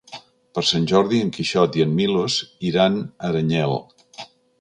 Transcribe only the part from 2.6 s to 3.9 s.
iran a Aranyel.